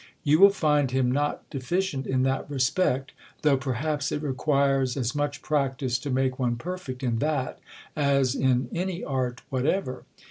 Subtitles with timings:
[0.23, 3.11] You will find him not deficient in that respect;
[3.43, 7.59] though per haps it requires as much practice to make one perfect in that,
[7.95, 10.05] as in any art whatever.